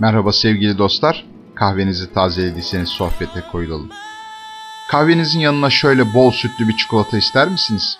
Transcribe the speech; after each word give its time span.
Merhaba 0.00 0.32
sevgili 0.32 0.78
dostlar. 0.78 1.24
Kahvenizi 1.54 2.12
tazelediyseniz 2.12 2.88
sohbete 2.88 3.40
koyulalım. 3.52 3.90
Kahvenizin 4.90 5.40
yanına 5.40 5.70
şöyle 5.70 6.14
bol 6.14 6.30
sütlü 6.30 6.68
bir 6.68 6.76
çikolata 6.76 7.18
ister 7.18 7.48
misiniz? 7.48 7.98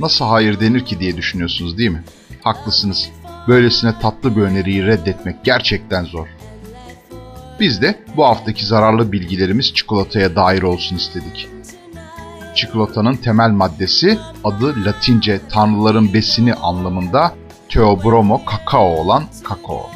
Nasıl 0.00 0.24
hayır 0.24 0.60
denir 0.60 0.84
ki 0.84 1.00
diye 1.00 1.16
düşünüyorsunuz 1.16 1.78
değil 1.78 1.90
mi? 1.90 2.04
Haklısınız. 2.42 3.10
Böylesine 3.48 3.98
tatlı 4.00 4.36
bir 4.36 4.42
öneriyi 4.42 4.86
reddetmek 4.86 5.44
gerçekten 5.44 6.04
zor. 6.04 6.26
Biz 7.60 7.82
de 7.82 8.04
bu 8.16 8.24
haftaki 8.24 8.66
zararlı 8.66 9.12
bilgilerimiz 9.12 9.74
çikolataya 9.74 10.36
dair 10.36 10.62
olsun 10.62 10.96
istedik. 10.96 11.48
Çikolatanın 12.54 13.16
temel 13.16 13.50
maddesi 13.50 14.18
adı 14.44 14.84
Latince 14.84 15.40
tanrıların 15.48 16.14
besini 16.14 16.54
anlamında 16.54 17.34
Theobroma 17.68 18.44
kakao 18.44 18.86
olan 18.86 19.24
kakao. 19.44 19.95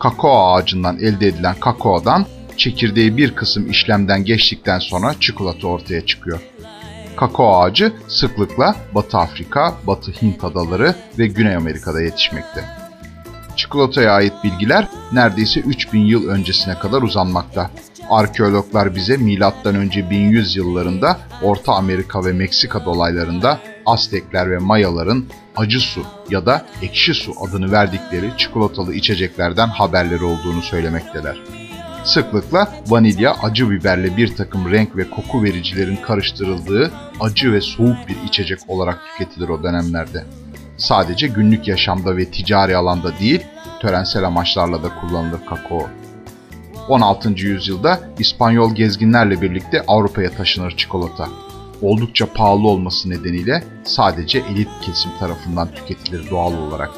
Kakao 0.00 0.52
ağacından 0.52 0.98
elde 0.98 1.26
edilen 1.26 1.54
kakaodan 1.60 2.26
çekirdeği 2.56 3.16
bir 3.16 3.34
kısım 3.34 3.70
işlemden 3.70 4.24
geçtikten 4.24 4.78
sonra 4.78 5.14
çikolata 5.20 5.66
ortaya 5.66 6.06
çıkıyor. 6.06 6.40
Kakao 7.16 7.60
ağacı 7.60 7.92
sıklıkla 8.08 8.76
Batı 8.94 9.18
Afrika, 9.18 9.74
Batı 9.86 10.12
Hint 10.12 10.44
adaları 10.44 10.94
ve 11.18 11.26
Güney 11.26 11.56
Amerika'da 11.56 12.02
yetişmekte. 12.02 12.64
Çikolataya 13.56 14.12
ait 14.12 14.32
bilgiler 14.44 14.88
neredeyse 15.12 15.60
3000 15.60 16.00
yıl 16.00 16.28
öncesine 16.28 16.78
kadar 16.78 17.02
uzanmakta. 17.02 17.70
Arkeologlar 18.10 18.94
bize 18.94 19.16
M.Ö. 19.16 20.10
1100 20.10 20.56
yıllarında 20.56 21.18
Orta 21.42 21.72
Amerika 21.72 22.24
ve 22.24 22.32
Meksika 22.32 22.84
dolaylarında 22.84 23.60
Aztekler 23.88 24.50
ve 24.50 24.58
Mayaların 24.58 25.24
acı 25.56 25.80
su 25.80 26.02
ya 26.30 26.46
da 26.46 26.66
ekşi 26.82 27.14
su 27.14 27.32
adını 27.48 27.72
verdikleri 27.72 28.30
çikolatalı 28.36 28.94
içeceklerden 28.94 29.68
haberleri 29.68 30.24
olduğunu 30.24 30.62
söylemekteler. 30.62 31.36
Sıklıkla 32.04 32.72
vanilya, 32.86 33.34
acı 33.42 33.70
biberle 33.70 34.16
bir 34.16 34.36
takım 34.36 34.70
renk 34.70 34.96
ve 34.96 35.10
koku 35.10 35.42
vericilerin 35.42 35.96
karıştırıldığı 35.96 36.90
acı 37.20 37.52
ve 37.52 37.60
soğuk 37.60 37.96
bir 38.08 38.16
içecek 38.26 38.58
olarak 38.68 38.98
tüketilir 39.06 39.48
o 39.48 39.62
dönemlerde. 39.62 40.24
Sadece 40.76 41.26
günlük 41.26 41.68
yaşamda 41.68 42.16
ve 42.16 42.24
ticari 42.24 42.76
alanda 42.76 43.18
değil, 43.18 43.40
törensel 43.80 44.24
amaçlarla 44.24 44.82
da 44.82 44.88
kullanılır 45.00 45.40
kakao. 45.46 45.88
16. 46.88 47.28
yüzyılda 47.28 48.00
İspanyol 48.18 48.74
gezginlerle 48.74 49.42
birlikte 49.42 49.84
Avrupa'ya 49.88 50.30
taşınır 50.30 50.76
çikolata. 50.76 51.28
Oldukça 51.82 52.26
pahalı 52.26 52.68
olması 52.68 53.10
nedeniyle 53.10 53.64
sadece 53.84 54.38
elit 54.38 54.68
kesim 54.82 55.10
tarafından 55.20 55.74
tüketilir 55.74 56.30
doğal 56.30 56.52
olarak. 56.54 56.90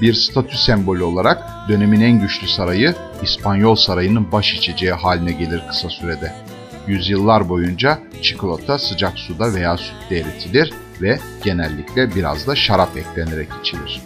Bir 0.00 0.14
statü 0.14 0.56
sembolü 0.58 1.02
olarak 1.02 1.68
dönemin 1.68 2.00
en 2.00 2.20
güçlü 2.20 2.48
sarayı 2.48 2.94
İspanyol 3.22 3.74
sarayının 3.74 4.32
baş 4.32 4.54
içeceği 4.54 4.92
haline 4.92 5.32
gelir 5.32 5.62
kısa 5.68 5.88
sürede. 5.88 6.34
Yüzyıllar 6.86 7.48
boyunca 7.48 7.98
çikolata 8.22 8.78
sıcak 8.78 9.18
suda 9.18 9.54
veya 9.54 9.76
sütte 9.76 10.16
eritilir 10.16 10.72
ve 11.02 11.18
genellikle 11.44 12.14
biraz 12.14 12.46
da 12.46 12.56
şarap 12.56 12.96
eklenerek 12.96 13.48
içilir. 13.60 14.00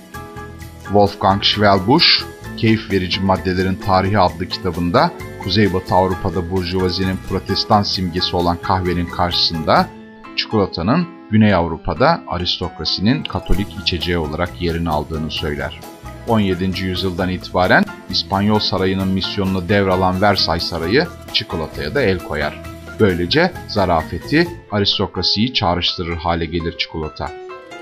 Wolfgang 0.82 1.42
Schwelbusch, 1.42 2.24
Keyif 2.56 2.92
Verici 2.92 3.20
Maddelerin 3.20 3.74
Tarihi 3.74 4.18
adlı 4.18 4.48
kitabında 4.48 5.12
Kuzeybatı 5.42 5.94
Avrupa'da 5.94 6.50
burjuvazinin 6.50 7.18
protestan 7.28 7.82
simgesi 7.82 8.36
olan 8.36 8.56
kahvenin 8.62 9.06
karşısında 9.06 9.88
çikolatanın 10.36 11.06
Güney 11.30 11.54
Avrupa'da 11.54 12.22
aristokrasinin 12.26 13.24
katolik 13.24 13.68
içeceği 13.82 14.18
olarak 14.18 14.62
yerini 14.62 14.90
aldığını 14.90 15.30
söyler. 15.30 15.80
17. 16.28 16.84
yüzyıldan 16.84 17.28
itibaren 17.28 17.84
İspanyol 18.10 18.58
sarayının 18.58 19.08
misyonunu 19.08 19.68
devralan 19.68 20.22
Versailles 20.22 20.68
Sarayı 20.68 21.06
çikolataya 21.32 21.94
da 21.94 22.02
el 22.02 22.18
koyar. 22.18 22.62
Böylece 23.00 23.52
zarafeti, 23.68 24.48
aristokrasiyi 24.70 25.54
çağrıştırır 25.54 26.16
hale 26.16 26.44
gelir 26.44 26.78
çikolata. 26.78 27.30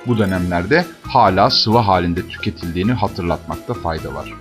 Bu 0.06 0.18
dönemlerde 0.18 0.84
hala 1.02 1.50
sıvı 1.50 1.78
halinde 1.78 2.28
tüketildiğini 2.28 2.92
hatırlatmakta 2.92 3.74
fayda 3.74 4.14
var. 4.14 4.34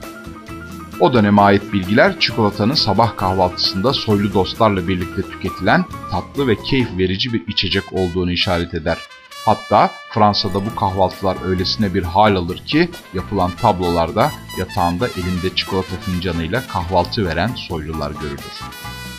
O 1.00 1.14
döneme 1.14 1.42
ait 1.42 1.74
bilgiler 1.74 2.20
çikolatanın 2.20 2.74
sabah 2.74 3.18
kahvaltısında 3.18 3.94
soylu 3.94 4.34
dostlarla 4.34 4.88
birlikte 4.88 5.22
tüketilen 5.22 5.86
tatlı 6.12 6.48
ve 6.48 6.56
keyif 6.56 6.98
verici 6.98 7.34
bir 7.34 7.48
içecek 7.48 7.94
olduğunu 7.94 8.32
işaret 8.32 8.74
eder. 8.74 8.98
Hatta 9.46 9.92
Fransa'da 10.10 10.66
bu 10.66 10.76
kahvaltılar 10.76 11.38
öylesine 11.46 11.94
bir 11.94 12.04
hal 12.04 12.36
alır 12.36 12.58
ki 12.58 12.90
yapılan 13.14 13.52
tablolarda 13.62 14.32
yatağında 14.58 15.08
elinde 15.08 15.56
çikolata 15.56 15.96
fincanıyla 16.02 16.68
kahvaltı 16.68 17.26
veren 17.26 17.52
soylular 17.56 18.12
görülür. 18.12 18.62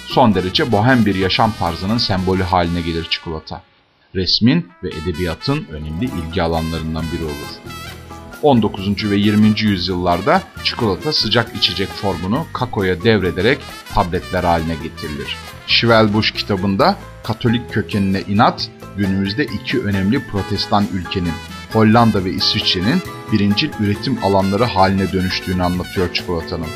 Son 0.07 0.35
derece 0.35 0.73
bohem 0.73 1.07
bir 1.07 1.15
yaşam 1.15 1.53
tarzının 1.59 1.99
sembolü 1.99 2.43
haline 2.43 2.81
gelir 2.81 3.07
çikolata. 3.11 3.62
Resmin 4.15 4.69
ve 4.83 4.89
edebiyatın 4.89 5.67
önemli 5.71 6.05
ilgi 6.05 6.43
alanlarından 6.43 7.05
biri 7.12 7.25
olur. 7.25 7.90
19. 8.43 9.11
ve 9.11 9.17
20. 9.17 9.61
yüzyıllarda 9.61 10.43
çikolata 10.65 11.12
sıcak 11.12 11.56
içecek 11.56 11.89
formunu 11.89 12.47
kakoya 12.53 13.03
devrederek 13.03 13.59
tabletler 13.95 14.45
haline 14.45 14.75
getirilir. 14.75 15.37
Schwelbusch 15.67 16.34
kitabında 16.34 16.97
Katolik 17.23 17.73
kökenine 17.73 18.21
inat 18.21 18.71
günümüzde 18.97 19.45
iki 19.45 19.81
önemli 19.81 20.27
protestan 20.27 20.87
ülkenin 20.93 21.33
Hollanda 21.73 22.25
ve 22.25 22.31
İsviçre'nin 22.31 23.03
birincil 23.33 23.71
üretim 23.81 24.25
alanları 24.25 24.65
haline 24.65 25.12
dönüştüğünü 25.12 25.62
anlatıyor 25.62 26.15
çikolatanın. 26.15 26.67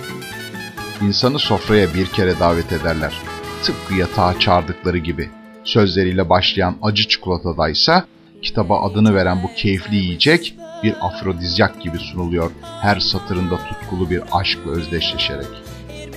İnsanı 1.03 1.39
sofraya 1.39 1.95
bir 1.95 2.07
kere 2.07 2.41
davet 2.41 2.73
ederler. 2.73 3.15
Tıpkı 3.63 3.95
yatağa 3.95 4.39
çağırdıkları 4.39 4.99
gibi. 4.99 5.31
Sözleriyle 5.65 6.29
başlayan 6.29 6.77
acı 6.83 7.09
çikolatada 7.09 7.69
ise 7.69 8.05
kitaba 8.43 8.83
adını 8.83 9.15
veren 9.15 9.43
bu 9.43 9.55
keyifli 9.55 9.97
yiyecek 9.97 10.55
bir 10.85 11.07
afrodizyak 11.07 11.83
gibi 11.83 11.99
sunuluyor 11.99 12.51
her 12.81 13.01
satırında 13.01 13.57
tutkulu 13.57 14.11
bir 14.11 14.23
aşkla 14.33 14.71
özdeşleşerek. 14.71 15.47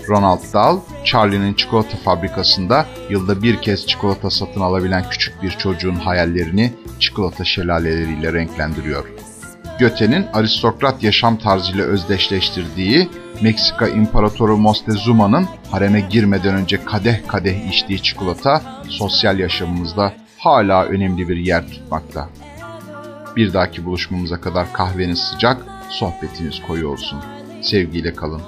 Ronald 0.09 0.53
Dahl, 0.53 0.77
Charlie'nin 1.03 1.53
çikolata 1.53 1.97
fabrikasında 1.97 2.85
yılda 3.09 3.41
bir 3.41 3.61
kez 3.61 3.87
çikolata 3.87 4.29
satın 4.29 4.61
alabilen 4.61 5.09
küçük 5.09 5.43
bir 5.43 5.51
çocuğun 5.51 5.95
hayallerini 5.95 6.73
çikolata 6.99 7.43
şelaleleriyle 7.43 8.33
renklendiriyor. 8.33 9.05
Goethe'nin 9.79 10.25
aristokrat 10.33 11.03
yaşam 11.03 11.37
tarzıyla 11.37 11.83
özdeşleştirdiği 11.83 13.09
Meksika 13.41 13.87
İmparatoru 13.87 14.57
Moctezuma'nın 14.57 15.47
hareme 15.71 16.01
girmeden 16.01 16.55
önce 16.55 16.85
kadeh 16.85 17.27
kadeh 17.27 17.69
içtiği 17.69 18.03
çikolata 18.03 18.61
sosyal 18.89 19.39
yaşamımızda 19.39 20.13
hala 20.37 20.83
önemli 20.85 21.29
bir 21.29 21.37
yer 21.37 21.67
tutmakta. 21.67 22.29
Bir 23.37 23.53
dahaki 23.53 23.85
buluşmamıza 23.85 24.41
kadar 24.41 24.73
kahveniz 24.73 25.19
sıcak, 25.19 25.65
sohbetiniz 25.89 26.61
koyu 26.67 26.87
olsun. 26.87 27.19
Sevgiyle 27.61 28.13
kalın. 28.13 28.41